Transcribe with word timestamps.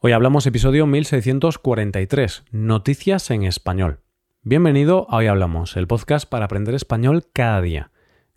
Hoy 0.00 0.12
hablamos 0.12 0.46
episodio 0.46 0.86
1643, 0.86 2.44
Noticias 2.52 3.32
en 3.32 3.42
Español. 3.42 3.98
Bienvenido 4.42 5.08
a 5.10 5.16
Hoy 5.16 5.26
Hablamos, 5.26 5.76
el 5.76 5.88
podcast 5.88 6.28
para 6.28 6.44
aprender 6.44 6.76
español 6.76 7.24
cada 7.32 7.60
día. 7.60 7.90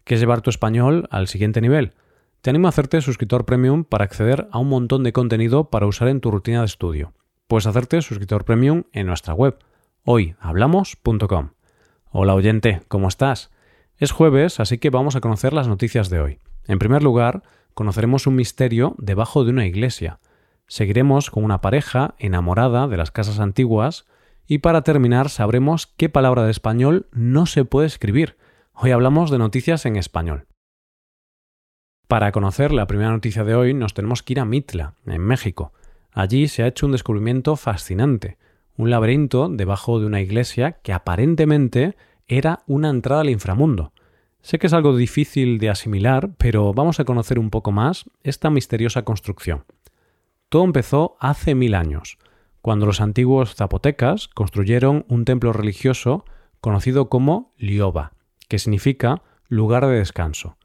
¿Quieres 0.03 0.21
llevar 0.21 0.41
tu 0.41 0.49
español 0.49 1.07
al 1.11 1.27
siguiente 1.27 1.61
nivel? 1.61 1.93
Te 2.41 2.49
animo 2.49 2.67
a 2.67 2.69
hacerte 2.69 2.99
suscriptor 3.01 3.45
premium 3.45 3.83
para 3.83 4.05
acceder 4.05 4.47
a 4.51 4.57
un 4.57 4.69
montón 4.69 5.03
de 5.03 5.13
contenido 5.13 5.69
para 5.69 5.85
usar 5.85 6.07
en 6.07 6.19
tu 6.19 6.31
rutina 6.31 6.61
de 6.61 6.65
estudio. 6.65 7.13
Puedes 7.47 7.67
hacerte 7.67 8.01
suscriptor 8.01 8.43
premium 8.43 8.85
en 8.91 9.05
nuestra 9.05 9.35
web, 9.35 9.59
hoyhablamos.com. 10.03 11.51
Hola 12.09 12.33
oyente, 12.33 12.81
¿cómo 12.87 13.07
estás? 13.07 13.51
Es 13.97 14.11
jueves, 14.11 14.59
así 14.59 14.79
que 14.79 14.89
vamos 14.89 15.15
a 15.15 15.21
conocer 15.21 15.53
las 15.53 15.67
noticias 15.67 16.09
de 16.09 16.21
hoy. 16.21 16.39
En 16.65 16.79
primer 16.79 17.03
lugar, 17.03 17.43
conoceremos 17.75 18.25
un 18.25 18.33
misterio 18.33 18.95
debajo 18.97 19.43
de 19.43 19.51
una 19.51 19.67
iglesia 19.67 20.19
seguiremos 20.71 21.29
con 21.29 21.43
una 21.43 21.59
pareja 21.59 22.15
enamorada 22.17 22.87
de 22.87 22.95
las 22.95 23.11
casas 23.11 23.41
antiguas 23.41 24.05
y 24.47 24.59
para 24.59 24.83
terminar 24.83 25.27
sabremos 25.27 25.85
qué 25.85 26.07
palabra 26.07 26.45
de 26.45 26.51
español 26.51 27.07
no 27.11 27.45
se 27.45 27.65
puede 27.65 27.87
escribir. 27.87 28.37
Hoy 28.73 28.91
hablamos 28.91 29.29
de 29.31 29.37
noticias 29.37 29.85
en 29.85 29.97
español. 29.97 30.47
Para 32.07 32.31
conocer 32.31 32.71
la 32.71 32.87
primera 32.87 33.11
noticia 33.11 33.43
de 33.43 33.53
hoy 33.53 33.73
nos 33.73 33.93
tenemos 33.93 34.23
que 34.23 34.31
ir 34.31 34.39
a 34.39 34.45
Mitla, 34.45 34.93
en 35.05 35.21
México. 35.21 35.73
Allí 36.13 36.47
se 36.47 36.63
ha 36.63 36.67
hecho 36.67 36.85
un 36.85 36.93
descubrimiento 36.93 37.57
fascinante, 37.57 38.37
un 38.77 38.89
laberinto 38.89 39.49
debajo 39.49 39.99
de 39.99 40.05
una 40.05 40.21
iglesia 40.21 40.79
que 40.83 40.93
aparentemente 40.93 41.97
era 42.29 42.63
una 42.65 42.89
entrada 42.89 43.21
al 43.21 43.29
inframundo. 43.29 43.91
Sé 44.39 44.57
que 44.57 44.67
es 44.67 44.73
algo 44.73 44.95
difícil 44.95 45.59
de 45.59 45.69
asimilar, 45.69 46.29
pero 46.37 46.73
vamos 46.73 47.01
a 47.01 47.03
conocer 47.03 47.39
un 47.39 47.49
poco 47.49 47.73
más 47.73 48.05
esta 48.23 48.49
misteriosa 48.49 49.01
construcción. 49.01 49.65
Todo 50.51 50.65
empezó 50.65 51.15
hace 51.21 51.55
mil 51.55 51.75
años, 51.75 52.17
cuando 52.61 52.85
los 52.85 52.99
antiguos 52.99 53.55
zapotecas 53.55 54.27
construyeron 54.27 55.05
un 55.07 55.23
templo 55.23 55.53
religioso 55.53 56.25
conocido 56.59 57.07
como 57.07 57.53
Lioba, 57.55 58.11
que 58.49 58.59
significa 58.59 59.21
lugar 59.47 59.87
de 59.87 59.93
descanso. 59.93 60.57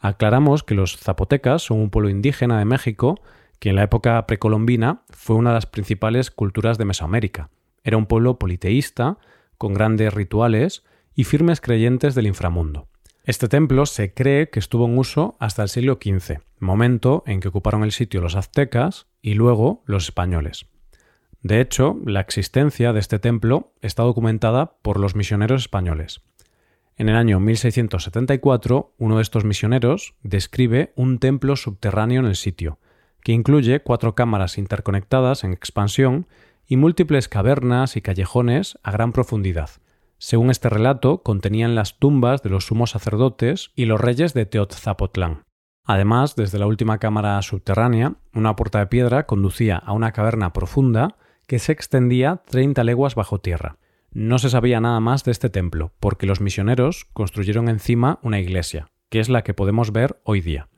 Aclaramos 0.00 0.62
que 0.62 0.74
los 0.74 0.96
zapotecas 0.96 1.60
son 1.60 1.78
un 1.78 1.90
pueblo 1.90 2.08
indígena 2.08 2.58
de 2.58 2.64
México 2.64 3.20
que 3.58 3.68
en 3.68 3.76
la 3.76 3.82
época 3.82 4.26
precolombina 4.26 5.02
fue 5.10 5.36
una 5.36 5.50
de 5.50 5.56
las 5.56 5.66
principales 5.66 6.30
culturas 6.30 6.78
de 6.78 6.86
Mesoamérica. 6.86 7.50
Era 7.84 7.98
un 7.98 8.06
pueblo 8.06 8.38
politeísta, 8.38 9.18
con 9.58 9.74
grandes 9.74 10.14
rituales 10.14 10.84
y 11.14 11.24
firmes 11.24 11.60
creyentes 11.60 12.14
del 12.14 12.28
inframundo. 12.28 12.88
Este 13.28 13.46
templo 13.46 13.84
se 13.84 14.14
cree 14.14 14.48
que 14.48 14.58
estuvo 14.58 14.86
en 14.86 14.96
uso 14.96 15.36
hasta 15.38 15.62
el 15.62 15.68
siglo 15.68 15.98
XV, 16.02 16.38
momento 16.60 17.24
en 17.26 17.40
que 17.40 17.48
ocuparon 17.48 17.84
el 17.84 17.92
sitio 17.92 18.22
los 18.22 18.36
aztecas 18.36 19.06
y 19.20 19.34
luego 19.34 19.82
los 19.84 20.04
españoles. 20.04 20.64
De 21.42 21.60
hecho, 21.60 21.98
la 22.06 22.20
existencia 22.20 22.94
de 22.94 23.00
este 23.00 23.18
templo 23.18 23.74
está 23.82 24.02
documentada 24.02 24.78
por 24.80 24.98
los 24.98 25.14
misioneros 25.14 25.60
españoles. 25.60 26.22
En 26.96 27.10
el 27.10 27.16
año 27.16 27.38
1674, 27.38 28.94
uno 28.96 29.16
de 29.16 29.22
estos 29.22 29.44
misioneros 29.44 30.14
describe 30.22 30.94
un 30.96 31.18
templo 31.18 31.56
subterráneo 31.56 32.20
en 32.20 32.28
el 32.28 32.36
sitio, 32.36 32.78
que 33.22 33.32
incluye 33.32 33.80
cuatro 33.80 34.14
cámaras 34.14 34.56
interconectadas 34.56 35.44
en 35.44 35.52
expansión 35.52 36.28
y 36.66 36.78
múltiples 36.78 37.28
cavernas 37.28 37.98
y 37.98 38.00
callejones 38.00 38.78
a 38.82 38.90
gran 38.90 39.12
profundidad, 39.12 39.68
según 40.18 40.50
este 40.50 40.68
relato, 40.68 41.22
contenían 41.22 41.74
las 41.74 41.98
tumbas 41.98 42.42
de 42.42 42.50
los 42.50 42.66
sumos 42.66 42.90
sacerdotes 42.90 43.70
y 43.76 43.84
los 43.84 44.00
reyes 44.00 44.34
de 44.34 44.46
Teotzapotlán. 44.46 45.44
Además, 45.84 46.36
desde 46.36 46.58
la 46.58 46.66
última 46.66 46.98
cámara 46.98 47.40
subterránea, 47.40 48.16
una 48.34 48.56
puerta 48.56 48.80
de 48.80 48.88
piedra 48.88 49.26
conducía 49.26 49.76
a 49.76 49.92
una 49.92 50.12
caverna 50.12 50.52
profunda 50.52 51.16
que 51.46 51.58
se 51.58 51.72
extendía 51.72 52.42
30 52.46 52.84
leguas 52.84 53.14
bajo 53.14 53.40
tierra. 53.40 53.78
No 54.10 54.38
se 54.38 54.50
sabía 54.50 54.80
nada 54.80 55.00
más 55.00 55.24
de 55.24 55.30
este 55.30 55.48
templo, 55.50 55.92
porque 56.00 56.26
los 56.26 56.40
misioneros 56.40 57.06
construyeron 57.12 57.68
encima 57.68 58.18
una 58.22 58.40
iglesia, 58.40 58.88
que 59.08 59.20
es 59.20 59.28
la 59.28 59.42
que 59.42 59.54
podemos 59.54 59.92
ver 59.92 60.20
hoy 60.24 60.40
día. 60.40 60.68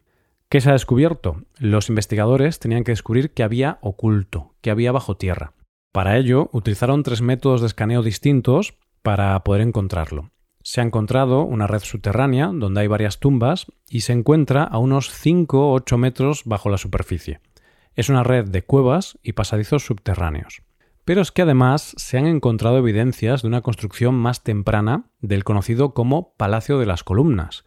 ¿Qué 0.49 0.61
se 0.61 0.69
ha 0.69 0.75
descubierto? 0.75 1.43
Los 1.59 1.89
investigadores 1.89 2.59
tenían 2.59 2.85
que 2.85 2.93
descubrir 2.93 3.33
qué 3.33 3.43
había 3.43 3.79
oculto, 3.81 4.55
qué 4.61 4.71
había 4.71 4.93
bajo 4.93 5.17
tierra. 5.17 5.55
Para 5.93 6.19
ello, 6.19 6.51
utilizaron 6.53 7.03
tres 7.03 7.21
métodos 7.21 7.61
de 7.63 7.69
escaneo 7.69 8.03
distintos 8.03 8.75
para 9.03 9.39
poder 9.45 9.63
encontrarlo. 9.63 10.31
Se 10.63 10.81
ha 10.81 10.85
encontrado 10.85 11.43
una 11.43 11.67
red 11.67 11.81
subterránea 11.81 12.51
donde 12.53 12.83
hay 12.83 12.87
varias 12.87 13.19
tumbas 13.19 13.67
y 13.89 14.03
se 14.03 14.13
encuentra 14.13 14.65
a 14.65 14.79
unos 14.79 15.11
5 15.11 15.71
o 15.71 15.73
8 15.73 15.99
metros 15.99 16.43
bajo 16.45 16.69
la 16.69 16.79
superficie. 16.79 17.41
Es 17.97 18.09
una 18.09 18.23
red 18.23 18.49
de 18.49 18.63
cuevas 18.63 19.19
y 19.23 19.33
pasadizos 19.33 19.85
subterráneos. 19.85 20.63
Pero 21.05 21.23
es 21.23 21.33
que 21.33 21.43
además 21.43 21.95
se 21.97 22.19
han 22.19 22.27
encontrado 22.27 22.79
evidencias 22.79 23.43
de 23.43 23.49
una 23.49 23.63
construcción 23.63 24.15
más 24.15 24.45
temprana 24.45 25.07
del 25.21 25.45
conocido 25.45 25.95
como 25.95 26.35
Palacio 26.37 26.79
de 26.79 26.87
las 26.87 27.05
Columnas, 27.05 27.65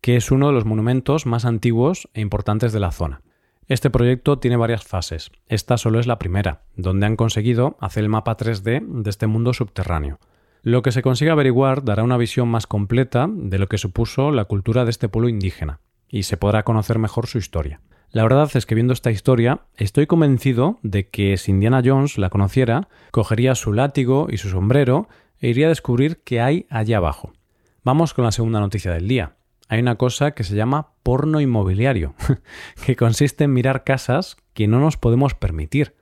que 0.00 0.16
es 0.16 0.30
uno 0.30 0.48
de 0.48 0.52
los 0.52 0.66
monumentos 0.66 1.24
más 1.24 1.46
antiguos 1.46 2.08
e 2.12 2.20
importantes 2.20 2.72
de 2.72 2.80
la 2.80 2.92
zona. 2.92 3.22
Este 3.66 3.88
proyecto 3.88 4.38
tiene 4.38 4.58
varias 4.58 4.84
fases. 4.84 5.32
Esta 5.46 5.78
solo 5.78 5.98
es 5.98 6.06
la 6.06 6.18
primera, 6.18 6.64
donde 6.76 7.06
han 7.06 7.16
conseguido 7.16 7.78
hacer 7.80 8.02
el 8.04 8.10
mapa 8.10 8.36
3D 8.36 9.02
de 9.02 9.10
este 9.10 9.26
mundo 9.26 9.54
subterráneo. 9.54 10.18
Lo 10.66 10.80
que 10.80 10.92
se 10.92 11.02
consiga 11.02 11.32
averiguar 11.32 11.84
dará 11.84 12.02
una 12.02 12.16
visión 12.16 12.48
más 12.48 12.66
completa 12.66 13.28
de 13.30 13.58
lo 13.58 13.68
que 13.68 13.76
supuso 13.76 14.30
la 14.30 14.46
cultura 14.46 14.86
de 14.86 14.90
este 14.90 15.10
pueblo 15.10 15.28
indígena, 15.28 15.80
y 16.08 16.22
se 16.22 16.38
podrá 16.38 16.62
conocer 16.62 16.98
mejor 16.98 17.26
su 17.26 17.36
historia. 17.36 17.82
La 18.12 18.22
verdad 18.22 18.50
es 18.54 18.64
que 18.64 18.74
viendo 18.74 18.94
esta 18.94 19.10
historia, 19.10 19.66
estoy 19.76 20.06
convencido 20.06 20.78
de 20.82 21.10
que 21.10 21.36
si 21.36 21.50
Indiana 21.50 21.82
Jones 21.84 22.16
la 22.16 22.30
conociera, 22.30 22.88
cogería 23.10 23.54
su 23.56 23.74
látigo 23.74 24.28
y 24.30 24.38
su 24.38 24.48
sombrero 24.48 25.06
e 25.38 25.50
iría 25.50 25.66
a 25.66 25.68
descubrir 25.68 26.22
qué 26.24 26.40
hay 26.40 26.64
allá 26.70 26.96
abajo. 26.96 27.34
Vamos 27.82 28.14
con 28.14 28.24
la 28.24 28.32
segunda 28.32 28.58
noticia 28.58 28.90
del 28.90 29.06
día. 29.06 29.36
Hay 29.68 29.80
una 29.80 29.96
cosa 29.96 30.30
que 30.30 30.44
se 30.44 30.56
llama 30.56 30.92
porno 31.02 31.42
inmobiliario, 31.42 32.14
que 32.86 32.96
consiste 32.96 33.44
en 33.44 33.52
mirar 33.52 33.84
casas 33.84 34.38
que 34.54 34.66
no 34.66 34.80
nos 34.80 34.96
podemos 34.96 35.34
permitir. 35.34 35.94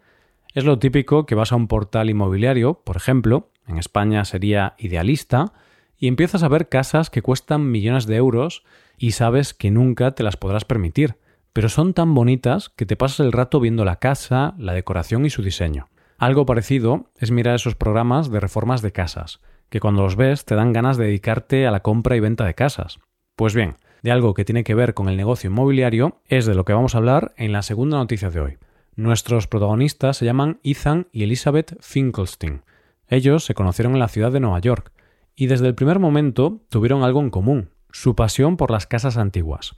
Es 0.55 0.65
lo 0.65 0.79
típico 0.79 1.27
que 1.27 1.35
vas 1.35 1.51
a 1.51 1.57
un 1.57 1.67
portal 1.67 2.11
inmobiliario, 2.11 2.75
por 2.85 2.97
ejemplo, 2.97 3.52
en 3.67 3.79
España 3.79 4.25
sería 4.25 4.75
idealista, 4.79 5.53
y 5.97 6.09
empiezas 6.09 6.43
a 6.43 6.49
ver 6.49 6.69
casas 6.69 7.11
que 7.11 7.23
cuestan 7.23 7.71
millones 7.71 8.07
de 8.07 8.17
euros 8.17 8.65
y 8.99 9.13
sabes 9.13 9.55
que 9.55 9.71
nunca 9.71 10.13
te 10.13 10.25
las 10.25 10.37
podrás 10.37 10.65
permitir, 10.65 11.17
pero 11.53 11.69
son 11.69 11.95
tan 11.95 12.15
bonitas 12.15 12.71
que 12.71 12.87
te 12.87 12.97
pasas 12.97 13.21
el 13.21 13.33
rato 13.33 13.61
viendo 13.61 13.85
la 13.85 13.97
casa, 13.97 14.55
la 14.59 14.73
decoración 14.73 15.27
y 15.27 15.31
su 15.31 15.43
diseño. 15.43 15.89
Algo 16.19 16.47
parecido 16.47 17.11
es 17.19 17.31
mirar 17.31 17.55
esos 17.55 17.75
programas 17.75 18.31
de 18.31 18.41
reformas 18.41 18.83
de 18.83 18.93
casas, 18.93 19.41
que 19.69 19.81
cuando 19.81 20.03
los 20.03 20.17
ves 20.17 20.45
te 20.45 20.55
dan 20.55 20.73
ganas 20.73 20.97
de 20.97 21.07
dedicarte 21.07 21.67
a 21.67 21.71
la 21.71 21.81
compra 21.81 22.17
y 22.17 22.21
venta 22.21 22.45
de 22.45 22.55
casas. 22.55 22.99
Pues 23.37 23.55
bien, 23.55 23.77
de 24.03 24.11
algo 24.11 24.35
que 24.35 24.45
tiene 24.45 24.65
que 24.65 24.75
ver 24.75 24.95
con 24.95 25.09
el 25.09 25.17
negocio 25.17 25.51
inmobiliario 25.51 26.21
es 26.27 26.47
de 26.47 26.55
lo 26.55 26.65
que 26.65 26.73
vamos 26.73 26.95
a 26.95 26.99
hablar 26.99 27.33
en 27.37 27.53
la 27.53 27.63
segunda 27.63 27.97
noticia 27.97 28.31
de 28.31 28.41
hoy. 28.41 28.59
Nuestros 28.95 29.47
protagonistas 29.47 30.19
se 30.19 30.25
llaman 30.25 30.59
Ethan 30.63 31.07
y 31.13 31.23
Elizabeth 31.23 31.77
Finkelstein, 31.81 32.63
ellos 33.09 33.45
se 33.45 33.55
conocieron 33.55 33.95
en 33.95 34.01
la 34.01 34.09
ciudad 34.09 34.33
de 34.33 34.41
Nueva 34.41 34.59
York 34.59 34.93
y 35.35 35.47
desde 35.47 35.67
el 35.67 35.75
primer 35.75 35.99
momento 35.99 36.63
tuvieron 36.69 37.03
algo 37.03 37.21
en 37.21 37.31
común, 37.31 37.71
su 37.91 38.15
pasión 38.15 38.57
por 38.57 38.71
las 38.71 38.87
casas 38.87 39.17
antiguas. 39.17 39.77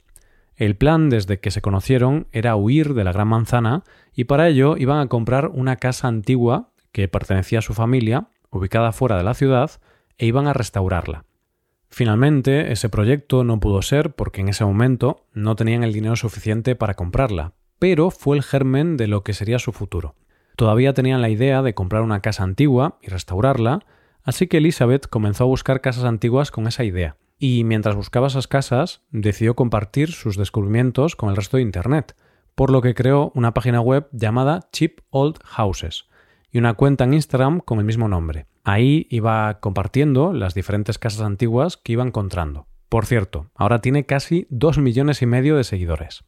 El 0.55 0.77
plan 0.77 1.09
desde 1.09 1.39
que 1.39 1.51
se 1.51 1.61
conocieron 1.61 2.27
era 2.31 2.55
huir 2.55 2.93
de 2.93 3.03
la 3.03 3.11
Gran 3.11 3.27
Manzana 3.27 3.83
y 4.13 4.23
para 4.23 4.47
ello 4.47 4.77
iban 4.77 4.99
a 4.99 5.07
comprar 5.07 5.49
una 5.53 5.75
casa 5.75 6.07
antigua 6.07 6.69
que 6.93 7.09
pertenecía 7.09 7.59
a 7.59 7.61
su 7.61 7.73
familia, 7.73 8.29
ubicada 8.51 8.93
fuera 8.93 9.17
de 9.17 9.23
la 9.23 9.33
ciudad, 9.33 9.71
e 10.17 10.25
iban 10.25 10.47
a 10.47 10.53
restaurarla. 10.53 11.25
Finalmente, 11.89 12.71
ese 12.71 12.89
proyecto 12.89 13.43
no 13.43 13.59
pudo 13.59 13.81
ser 13.81 14.13
porque 14.13 14.41
en 14.41 14.49
ese 14.49 14.63
momento 14.63 15.25
no 15.33 15.55
tenían 15.55 15.83
el 15.83 15.93
dinero 15.93 16.15
suficiente 16.15 16.75
para 16.75 16.93
comprarla, 16.93 17.53
pero 17.79 18.11
fue 18.11 18.37
el 18.37 18.43
germen 18.43 18.95
de 18.95 19.07
lo 19.07 19.23
que 19.23 19.33
sería 19.33 19.59
su 19.59 19.73
futuro. 19.73 20.15
Todavía 20.55 20.93
tenían 20.93 21.21
la 21.21 21.29
idea 21.29 21.61
de 21.61 21.73
comprar 21.73 22.01
una 22.01 22.21
casa 22.21 22.43
antigua 22.43 22.97
y 23.01 23.07
restaurarla, 23.07 23.85
así 24.23 24.47
que 24.47 24.57
Elizabeth 24.57 25.07
comenzó 25.07 25.43
a 25.43 25.47
buscar 25.47 25.81
casas 25.81 26.05
antiguas 26.05 26.51
con 26.51 26.67
esa 26.67 26.83
idea. 26.83 27.17
Y 27.37 27.63
mientras 27.65 27.95
buscaba 27.95 28.27
esas 28.27 28.47
casas, 28.47 29.01
decidió 29.11 29.55
compartir 29.55 30.11
sus 30.11 30.37
descubrimientos 30.37 31.15
con 31.15 31.29
el 31.29 31.35
resto 31.35 31.57
de 31.57 31.63
Internet, 31.63 32.15
por 32.55 32.71
lo 32.71 32.81
que 32.81 32.95
creó 32.95 33.31
una 33.35 33.53
página 33.53 33.81
web 33.81 34.07
llamada 34.13 34.69
Cheap 34.71 35.01
Old 35.09 35.39
Houses 35.43 36.05
y 36.51 36.57
una 36.57 36.75
cuenta 36.75 37.03
en 37.03 37.13
Instagram 37.13 37.59
con 37.59 37.79
el 37.79 37.85
mismo 37.85 38.07
nombre. 38.07 38.45
Ahí 38.63 39.07
iba 39.09 39.59
compartiendo 39.59 40.31
las 40.31 40.53
diferentes 40.53 40.97
casas 40.97 41.21
antiguas 41.21 41.75
que 41.75 41.91
iba 41.91 42.03
encontrando. 42.03 42.67
Por 42.87 43.05
cierto, 43.05 43.51
ahora 43.55 43.81
tiene 43.81 44.05
casi 44.05 44.47
dos 44.49 44.77
millones 44.77 45.21
y 45.21 45.25
medio 45.25 45.57
de 45.57 45.65
seguidores. 45.65 46.23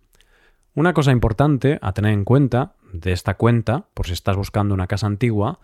Una 0.78 0.94
cosa 0.94 1.12
importante 1.12 1.80
a 1.82 1.92
tener 1.94 2.14
en 2.14 2.24
cuenta 2.24 2.76
de 2.94 3.12
esta 3.12 3.34
cuenta, 3.34 3.88
por 3.96 4.06
si 4.06 4.14
estás 4.14 4.38
buscando 4.38 4.76
una 4.76 4.86
casa 4.86 5.08
antigua, 5.08 5.60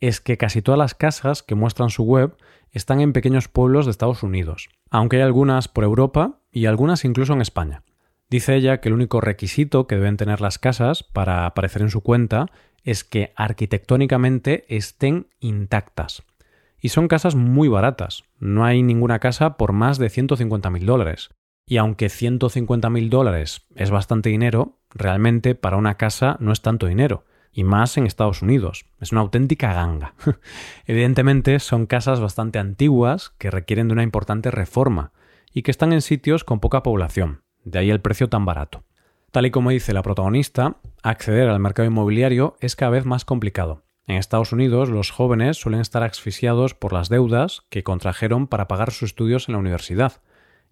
es 0.00 0.20
que 0.20 0.38
casi 0.38 0.60
todas 0.60 0.76
las 0.76 0.96
casas 0.96 1.44
que 1.44 1.54
muestran 1.54 1.88
su 1.88 2.02
web 2.02 2.36
están 2.72 3.00
en 3.00 3.12
pequeños 3.12 3.46
pueblos 3.46 3.84
de 3.84 3.92
Estados 3.92 4.24
Unidos, 4.24 4.68
aunque 4.90 5.18
hay 5.18 5.22
algunas 5.22 5.68
por 5.68 5.84
Europa 5.84 6.40
y 6.50 6.66
algunas 6.66 7.04
incluso 7.04 7.32
en 7.32 7.42
España. 7.42 7.84
Dice 8.28 8.56
ella 8.56 8.80
que 8.80 8.88
el 8.88 8.94
único 8.94 9.20
requisito 9.20 9.86
que 9.86 9.94
deben 9.94 10.16
tener 10.16 10.40
las 10.40 10.58
casas 10.58 11.04
para 11.04 11.46
aparecer 11.46 11.82
en 11.82 11.90
su 11.90 12.00
cuenta 12.00 12.46
es 12.82 13.04
que 13.04 13.32
arquitectónicamente 13.36 14.64
estén 14.66 15.28
intactas. 15.38 16.24
Y 16.80 16.88
son 16.88 17.06
casas 17.06 17.36
muy 17.36 17.68
baratas. 17.68 18.24
No 18.40 18.64
hay 18.64 18.82
ninguna 18.82 19.20
casa 19.20 19.58
por 19.58 19.72
más 19.72 19.98
de 19.98 20.08
150.000 20.08 20.84
dólares. 20.84 21.30
Y 21.68 21.78
aunque 21.78 22.06
150.000 22.06 23.08
dólares 23.08 23.66
es 23.74 23.90
bastante 23.90 24.28
dinero, 24.28 24.78
realmente 24.90 25.56
para 25.56 25.76
una 25.76 25.96
casa 25.96 26.36
no 26.38 26.52
es 26.52 26.62
tanto 26.62 26.86
dinero. 26.86 27.24
Y 27.52 27.64
más 27.64 27.96
en 27.96 28.06
Estados 28.06 28.42
Unidos. 28.42 28.86
Es 29.00 29.10
una 29.10 29.22
auténtica 29.22 29.72
ganga. 29.72 30.14
Evidentemente 30.86 31.58
son 31.58 31.86
casas 31.86 32.20
bastante 32.20 32.60
antiguas 32.60 33.32
que 33.38 33.50
requieren 33.50 33.88
de 33.88 33.94
una 33.94 34.04
importante 34.04 34.50
reforma 34.50 35.12
y 35.52 35.62
que 35.62 35.72
están 35.72 35.92
en 35.92 36.02
sitios 36.02 36.44
con 36.44 36.60
poca 36.60 36.84
población. 36.84 37.42
De 37.64 37.80
ahí 37.80 37.90
el 37.90 38.00
precio 38.00 38.28
tan 38.28 38.44
barato. 38.44 38.84
Tal 39.32 39.46
y 39.46 39.50
como 39.50 39.70
dice 39.70 39.92
la 39.92 40.02
protagonista, 40.02 40.76
acceder 41.02 41.48
al 41.48 41.58
mercado 41.58 41.88
inmobiliario 41.88 42.56
es 42.60 42.76
cada 42.76 42.90
vez 42.90 43.06
más 43.06 43.24
complicado. 43.24 43.82
En 44.06 44.16
Estados 44.16 44.52
Unidos 44.52 44.88
los 44.88 45.10
jóvenes 45.10 45.56
suelen 45.56 45.80
estar 45.80 46.04
asfixiados 46.04 46.74
por 46.74 46.92
las 46.92 47.08
deudas 47.08 47.62
que 47.70 47.82
contrajeron 47.82 48.46
para 48.46 48.68
pagar 48.68 48.92
sus 48.92 49.10
estudios 49.10 49.48
en 49.48 49.54
la 49.54 49.58
universidad, 49.58 50.20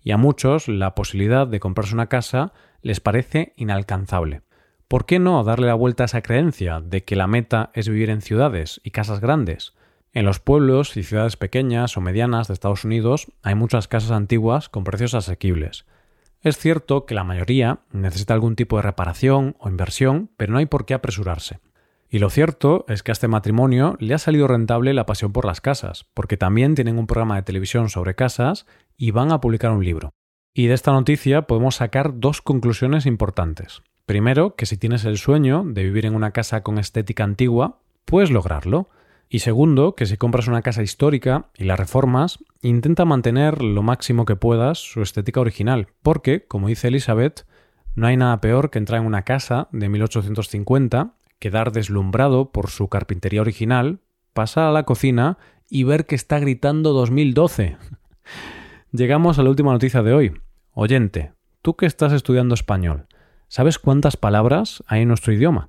y 0.04 0.12
a 0.12 0.18
muchos 0.18 0.68
la 0.68 0.94
posibilidad 0.94 1.48
de 1.48 1.58
comprarse 1.58 1.94
una 1.94 2.08
casa 2.08 2.52
les 2.82 3.00
parece 3.00 3.54
inalcanzable. 3.56 4.42
¿Por 4.86 5.06
qué 5.06 5.18
no 5.18 5.42
darle 5.42 5.66
la 5.66 5.74
vuelta 5.74 6.04
a 6.04 6.06
esa 6.06 6.22
creencia 6.22 6.80
de 6.80 7.02
que 7.02 7.16
la 7.16 7.26
meta 7.26 7.70
es 7.72 7.88
vivir 7.88 8.10
en 8.10 8.20
ciudades 8.20 8.80
y 8.84 8.90
casas 8.90 9.20
grandes? 9.20 9.72
En 10.12 10.26
los 10.26 10.38
pueblos 10.38 10.96
y 10.96 11.02
ciudades 11.02 11.36
pequeñas 11.36 11.96
o 11.96 12.00
medianas 12.00 12.46
de 12.46 12.54
Estados 12.54 12.84
Unidos 12.84 13.32
hay 13.42 13.54
muchas 13.54 13.88
casas 13.88 14.12
antiguas 14.12 14.68
con 14.68 14.84
precios 14.84 15.14
asequibles. 15.14 15.86
Es 16.42 16.58
cierto 16.58 17.06
que 17.06 17.14
la 17.14 17.24
mayoría 17.24 17.80
necesita 17.90 18.34
algún 18.34 18.54
tipo 18.54 18.76
de 18.76 18.82
reparación 18.82 19.56
o 19.58 19.70
inversión, 19.70 20.30
pero 20.36 20.52
no 20.52 20.58
hay 20.58 20.66
por 20.66 20.84
qué 20.84 20.92
apresurarse. 20.92 21.58
Y 22.08 22.18
lo 22.18 22.30
cierto 22.30 22.84
es 22.88 23.02
que 23.02 23.10
a 23.10 23.14
este 23.14 23.28
matrimonio 23.28 23.96
le 23.98 24.14
ha 24.14 24.18
salido 24.18 24.46
rentable 24.46 24.94
la 24.94 25.06
pasión 25.06 25.32
por 25.32 25.44
las 25.44 25.60
casas, 25.60 26.06
porque 26.14 26.36
también 26.36 26.74
tienen 26.74 26.98
un 26.98 27.06
programa 27.06 27.36
de 27.36 27.42
televisión 27.42 27.88
sobre 27.88 28.14
casas 28.14 28.66
y 28.96 29.10
van 29.10 29.32
a 29.32 29.40
publicar 29.40 29.72
un 29.72 29.84
libro. 29.84 30.10
Y 30.54 30.68
de 30.68 30.74
esta 30.74 30.92
noticia 30.92 31.42
podemos 31.42 31.76
sacar 31.76 32.20
dos 32.20 32.40
conclusiones 32.40 33.06
importantes. 33.06 33.82
Primero, 34.06 34.54
que 34.54 34.66
si 34.66 34.76
tienes 34.76 35.04
el 35.04 35.18
sueño 35.18 35.64
de 35.66 35.82
vivir 35.82 36.06
en 36.06 36.14
una 36.14 36.30
casa 36.30 36.62
con 36.62 36.78
estética 36.78 37.24
antigua, 37.24 37.80
puedes 38.04 38.30
lograrlo. 38.30 38.88
Y 39.28 39.40
segundo, 39.40 39.96
que 39.96 40.06
si 40.06 40.16
compras 40.16 40.46
una 40.46 40.62
casa 40.62 40.82
histórica 40.82 41.46
y 41.56 41.64
la 41.64 41.74
reformas, 41.74 42.38
intenta 42.62 43.04
mantener 43.04 43.62
lo 43.62 43.82
máximo 43.82 44.26
que 44.26 44.36
puedas 44.36 44.78
su 44.78 45.02
estética 45.02 45.40
original, 45.40 45.88
porque, 46.02 46.46
como 46.46 46.68
dice 46.68 46.88
Elizabeth, 46.88 47.46
no 47.96 48.06
hay 48.06 48.16
nada 48.16 48.40
peor 48.40 48.70
que 48.70 48.78
entrar 48.78 49.00
en 49.00 49.06
una 49.06 49.22
casa 49.22 49.68
de 49.72 49.88
1850 49.88 51.14
quedar 51.44 51.72
deslumbrado 51.72 52.52
por 52.52 52.70
su 52.70 52.88
carpintería 52.88 53.42
original, 53.42 54.00
pasar 54.32 54.64
a 54.64 54.72
la 54.72 54.84
cocina 54.84 55.36
y 55.68 55.84
ver 55.84 56.06
que 56.06 56.14
está 56.14 56.38
gritando 56.38 56.94
2012. 56.94 57.76
Llegamos 58.92 59.38
a 59.38 59.42
la 59.42 59.50
última 59.50 59.70
noticia 59.70 60.02
de 60.02 60.14
hoy. 60.14 60.32
Oyente, 60.72 61.34
tú 61.60 61.76
que 61.76 61.84
estás 61.84 62.14
estudiando 62.14 62.54
español, 62.54 63.08
¿sabes 63.46 63.78
cuántas 63.78 64.16
palabras 64.16 64.82
hay 64.86 65.02
en 65.02 65.08
nuestro 65.08 65.34
idioma? 65.34 65.68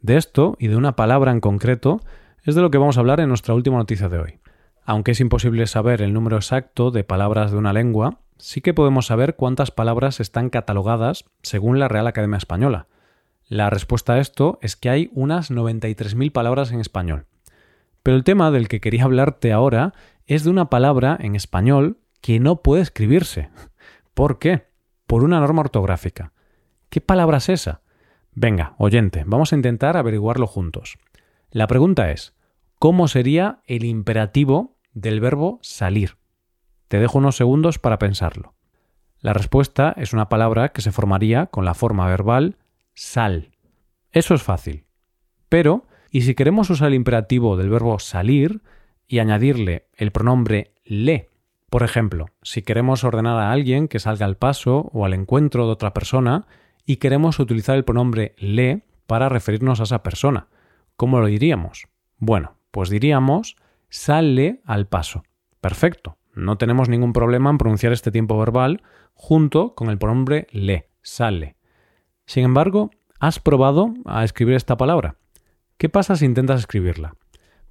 De 0.00 0.16
esto 0.16 0.56
y 0.58 0.66
de 0.66 0.74
una 0.74 0.96
palabra 0.96 1.30
en 1.30 1.38
concreto 1.38 2.00
es 2.42 2.56
de 2.56 2.60
lo 2.60 2.72
que 2.72 2.78
vamos 2.78 2.96
a 2.96 3.00
hablar 3.00 3.20
en 3.20 3.28
nuestra 3.28 3.54
última 3.54 3.76
noticia 3.76 4.08
de 4.08 4.18
hoy. 4.18 4.40
Aunque 4.84 5.12
es 5.12 5.20
imposible 5.20 5.68
saber 5.68 6.02
el 6.02 6.14
número 6.14 6.34
exacto 6.34 6.90
de 6.90 7.04
palabras 7.04 7.52
de 7.52 7.58
una 7.58 7.72
lengua, 7.72 8.18
sí 8.38 8.60
que 8.60 8.74
podemos 8.74 9.06
saber 9.06 9.36
cuántas 9.36 9.70
palabras 9.70 10.18
están 10.18 10.50
catalogadas 10.50 11.26
según 11.42 11.78
la 11.78 11.86
Real 11.86 12.08
Academia 12.08 12.38
Española. 12.38 12.88
La 13.46 13.70
respuesta 13.70 14.14
a 14.14 14.18
esto 14.18 14.58
es 14.62 14.76
que 14.76 14.90
hay 14.90 15.10
unas 15.12 15.50
93.000 15.50 16.32
palabras 16.32 16.72
en 16.72 16.80
español. 16.80 17.26
Pero 18.02 18.16
el 18.16 18.24
tema 18.24 18.50
del 18.50 18.68
que 18.68 18.80
quería 18.80 19.04
hablarte 19.04 19.52
ahora 19.52 19.92
es 20.26 20.44
de 20.44 20.50
una 20.50 20.70
palabra 20.70 21.16
en 21.20 21.36
español 21.36 21.98
que 22.20 22.40
no 22.40 22.62
puede 22.62 22.82
escribirse. 22.82 23.50
¿Por 24.14 24.38
qué? 24.38 24.68
Por 25.06 25.24
una 25.24 25.40
norma 25.40 25.60
ortográfica. 25.60 26.32
¿Qué 26.88 27.00
palabra 27.00 27.38
es 27.38 27.48
esa? 27.48 27.82
Venga, 28.32 28.74
oyente, 28.78 29.24
vamos 29.26 29.52
a 29.52 29.56
intentar 29.56 29.96
averiguarlo 29.96 30.46
juntos. 30.46 30.98
La 31.50 31.66
pregunta 31.66 32.10
es, 32.10 32.34
¿cómo 32.78 33.08
sería 33.08 33.60
el 33.66 33.84
imperativo 33.84 34.78
del 34.94 35.20
verbo 35.20 35.58
salir? 35.62 36.16
Te 36.88 36.98
dejo 36.98 37.18
unos 37.18 37.36
segundos 37.36 37.78
para 37.78 37.98
pensarlo. 37.98 38.54
La 39.20 39.32
respuesta 39.32 39.94
es 39.96 40.12
una 40.12 40.28
palabra 40.28 40.70
que 40.70 40.82
se 40.82 40.92
formaría 40.92 41.46
con 41.46 41.64
la 41.64 41.74
forma 41.74 42.06
verbal 42.06 42.56
sal. 42.94 43.50
Eso 44.10 44.34
es 44.34 44.42
fácil. 44.42 44.84
Pero, 45.48 45.86
¿y 46.10 46.22
si 46.22 46.34
queremos 46.34 46.70
usar 46.70 46.88
el 46.88 46.94
imperativo 46.94 47.56
del 47.56 47.70
verbo 47.70 47.98
salir 47.98 48.62
y 49.06 49.18
añadirle 49.18 49.88
el 49.94 50.12
pronombre 50.12 50.74
le? 50.84 51.30
Por 51.70 51.82
ejemplo, 51.82 52.26
si 52.42 52.62
queremos 52.62 53.02
ordenar 53.04 53.38
a 53.38 53.52
alguien 53.52 53.88
que 53.88 53.98
salga 53.98 54.26
al 54.26 54.36
paso 54.36 54.90
o 54.92 55.06
al 55.06 55.14
encuentro 55.14 55.66
de 55.66 55.72
otra 55.72 55.94
persona 55.94 56.46
y 56.84 56.96
queremos 56.96 57.38
utilizar 57.38 57.76
el 57.76 57.84
pronombre 57.84 58.34
le 58.38 58.82
para 59.06 59.28
referirnos 59.28 59.80
a 59.80 59.84
esa 59.84 60.02
persona, 60.02 60.48
¿cómo 60.96 61.20
lo 61.20 61.26
diríamos? 61.26 61.86
Bueno, 62.18 62.56
pues 62.70 62.90
diríamos 62.90 63.56
sale 63.88 64.60
al 64.64 64.86
paso. 64.86 65.22
Perfecto. 65.60 66.18
No 66.34 66.56
tenemos 66.56 66.88
ningún 66.88 67.12
problema 67.12 67.50
en 67.50 67.58
pronunciar 67.58 67.92
este 67.92 68.10
tiempo 68.10 68.38
verbal 68.38 68.82
junto 69.14 69.74
con 69.74 69.90
el 69.90 69.98
pronombre 69.98 70.46
le, 70.50 70.88
sale. 71.02 71.56
Sin 72.26 72.44
embargo, 72.44 72.90
¿has 73.20 73.40
probado 73.40 73.94
a 74.04 74.24
escribir 74.24 74.54
esta 74.54 74.76
palabra? 74.76 75.16
¿Qué 75.76 75.88
pasa 75.88 76.16
si 76.16 76.24
intentas 76.24 76.60
escribirla? 76.60 77.16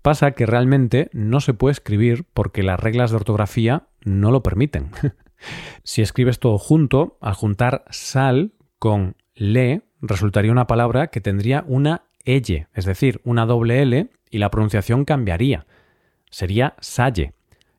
Pasa 0.01 0.31
que 0.31 0.45
realmente 0.45 1.09
no 1.13 1.39
se 1.39 1.53
puede 1.53 1.73
escribir 1.73 2.25
porque 2.33 2.63
las 2.63 2.79
reglas 2.79 3.11
de 3.11 3.17
ortografía 3.17 3.87
no 4.03 4.31
lo 4.31 4.43
permiten. 4.43 4.91
si 5.83 6.01
escribes 6.01 6.39
todo 6.39 6.57
junto, 6.57 7.17
al 7.21 7.33
juntar 7.33 7.85
sal 7.89 8.53
con 8.79 9.15
le, 9.35 9.83
resultaría 10.01 10.51
una 10.51 10.67
palabra 10.67 11.07
que 11.07 11.21
tendría 11.21 11.63
una 11.67 12.03
elle, 12.25 12.67
es 12.73 12.85
decir, 12.85 13.21
una 13.23 13.45
doble 13.45 13.81
L, 13.81 14.09
y 14.29 14.37
la 14.37 14.49
pronunciación 14.49 15.05
cambiaría. 15.05 15.65
Sería 16.29 16.75
salle. 16.79 17.33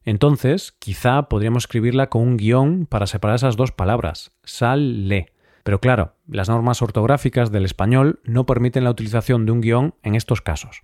Entonces, 0.04 0.72
quizá 0.72 1.28
podríamos 1.28 1.64
escribirla 1.64 2.08
con 2.08 2.22
un 2.22 2.36
guion 2.36 2.86
para 2.86 3.06
separar 3.06 3.36
esas 3.36 3.56
dos 3.56 3.72
palabras, 3.72 4.32
sal-le. 4.44 5.31
Pero 5.62 5.80
claro, 5.80 6.14
las 6.26 6.48
normas 6.48 6.82
ortográficas 6.82 7.52
del 7.52 7.64
español 7.64 8.20
no 8.24 8.46
permiten 8.46 8.84
la 8.84 8.90
utilización 8.90 9.46
de 9.46 9.52
un 9.52 9.60
guion 9.60 9.94
en 10.02 10.14
estos 10.14 10.40
casos. 10.40 10.82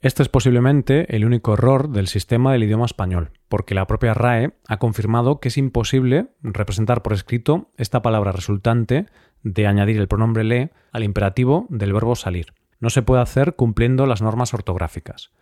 Este 0.00 0.22
es 0.22 0.28
posiblemente 0.28 1.14
el 1.16 1.24
único 1.24 1.54
error 1.54 1.90
del 1.90 2.06
sistema 2.06 2.52
del 2.52 2.62
idioma 2.62 2.86
español, 2.86 3.32
porque 3.48 3.74
la 3.74 3.86
propia 3.86 4.14
RAE 4.14 4.54
ha 4.68 4.78
confirmado 4.78 5.40
que 5.40 5.48
es 5.48 5.58
imposible 5.58 6.28
representar 6.40 7.02
por 7.02 7.12
escrito 7.12 7.72
esta 7.76 8.00
palabra 8.00 8.30
resultante 8.30 9.06
de 9.42 9.66
añadir 9.66 9.98
el 9.98 10.06
pronombre 10.06 10.44
le 10.44 10.70
al 10.92 11.02
imperativo 11.02 11.66
del 11.68 11.92
verbo 11.92 12.14
salir. 12.14 12.54
No 12.78 12.90
se 12.90 13.02
puede 13.02 13.22
hacer 13.22 13.56
cumpliendo 13.56 14.06
las 14.06 14.22
normas 14.22 14.54
ortográficas. 14.54 15.32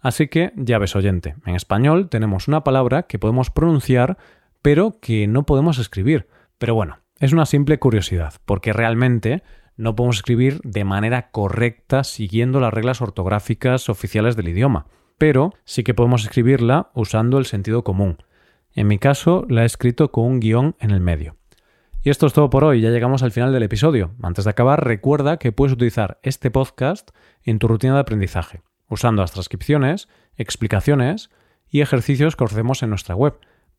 Así 0.00 0.26
que, 0.26 0.52
ya 0.56 0.78
ves 0.78 0.96
oyente, 0.96 1.36
en 1.46 1.54
español 1.54 2.08
tenemos 2.08 2.48
una 2.48 2.64
palabra 2.64 3.04
que 3.04 3.18
podemos 3.18 3.50
pronunciar 3.50 4.18
pero 4.62 4.98
que 5.00 5.26
no 5.26 5.44
podemos 5.44 5.78
escribir. 5.78 6.28
Pero 6.58 6.74
bueno, 6.74 6.98
es 7.20 7.34
una 7.34 7.44
simple 7.46 7.78
curiosidad, 7.78 8.34
porque 8.46 8.72
realmente 8.72 9.42
no 9.76 9.94
podemos 9.94 10.16
escribir 10.16 10.60
de 10.64 10.84
manera 10.84 11.30
correcta 11.30 12.02
siguiendo 12.02 12.60
las 12.60 12.72
reglas 12.72 13.02
ortográficas 13.02 13.90
oficiales 13.90 14.36
del 14.36 14.48
idioma, 14.48 14.86
pero 15.18 15.52
sí 15.64 15.84
que 15.84 15.92
podemos 15.92 16.24
escribirla 16.24 16.90
usando 16.94 17.38
el 17.38 17.44
sentido 17.44 17.84
común. 17.84 18.16
En 18.74 18.86
mi 18.86 18.98
caso, 18.98 19.44
la 19.50 19.62
he 19.62 19.66
escrito 19.66 20.10
con 20.10 20.24
un 20.24 20.40
guion 20.40 20.76
en 20.80 20.92
el 20.92 21.00
medio. 21.00 21.36
Y 22.02 22.08
esto 22.08 22.26
es 22.26 22.32
todo 22.32 22.48
por 22.48 22.64
hoy, 22.64 22.80
ya 22.80 22.88
llegamos 22.88 23.22
al 23.22 23.32
final 23.32 23.52
del 23.52 23.64
episodio. 23.64 24.12
Antes 24.22 24.44
de 24.44 24.50
acabar, 24.50 24.82
recuerda 24.82 25.36
que 25.36 25.52
puedes 25.52 25.74
utilizar 25.74 26.18
este 26.22 26.50
podcast 26.50 27.10
en 27.42 27.58
tu 27.58 27.68
rutina 27.68 27.94
de 27.94 28.00
aprendizaje, 28.00 28.62
usando 28.88 29.20
las 29.20 29.32
transcripciones, 29.32 30.08
explicaciones 30.36 31.28
y 31.68 31.82
ejercicios 31.82 32.34
que 32.34 32.44
ofrecemos 32.44 32.82
en 32.82 32.88
nuestra 32.88 33.14
web 33.14 33.38